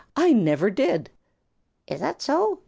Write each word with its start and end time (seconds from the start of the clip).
"I 0.15 0.33
never 0.33 0.71
did!" 0.71 1.11
"Is 1.85 1.99
that 1.99 2.23
so?" 2.23 2.57